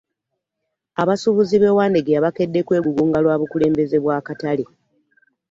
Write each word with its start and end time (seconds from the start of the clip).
Abasuubuzi 1.01 1.55
b'e 1.61 1.71
Wandegeya 1.77 2.25
bakedde 2.25 2.59
kwegugunga 2.67 3.17
lwa 3.23 3.35
bukulembeze 3.41 3.97
bwa 4.03 4.17
katale. 4.27 4.65